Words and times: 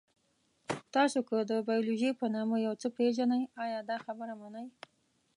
تاسو 0.95 1.19
که 1.27 1.37
د 1.51 1.51
بیولوژي 1.67 2.11
په 2.19 2.25
نامه 2.35 2.55
یو 2.67 2.73
څه 2.81 2.87
پېژنئ، 2.97 3.43
ایا 3.63 3.79
دا 3.89 3.97
خبره 4.05 4.33
منئ؟ 4.41 4.67